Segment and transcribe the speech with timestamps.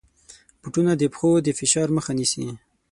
[0.61, 2.45] بوټونه د پښو د فشار مخه نیسي.